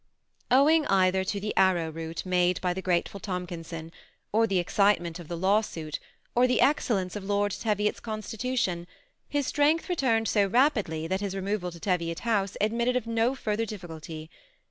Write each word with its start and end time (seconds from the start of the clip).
Owing 0.49 0.87
either 0.87 1.23
to 1.25 1.39
the 1.39 1.55
arrowroot 1.55 2.25
made 2.25 2.59
by 2.59 2.73
the 2.73 2.81
gratefal 2.81 3.19
Tomkinson, 3.21 3.91
or 4.31 4.47
the 4.47 4.57
excitement 4.57 5.19
of 5.19 5.27
the 5.27 5.37
lawsuit, 5.37 5.99
or 6.33 6.47
the 6.47 6.59
excellence 6.59 7.15
of 7.15 7.23
Lord 7.23 7.51
Teviot's 7.51 7.99
constitution, 7.99 8.87
his 9.29 9.45
strength 9.45 9.89
returned 9.89 10.27
so 10.27 10.47
rapidly, 10.47 11.05
that 11.05 11.21
his 11.21 11.35
removal 11.35 11.69
to 11.69 11.79
Teviot 11.79 12.21
House 12.21 12.57
admitted 12.59 12.95
of 12.95 13.05
no 13.05 13.35
further 13.35 13.63
difficulty. 13.67 14.31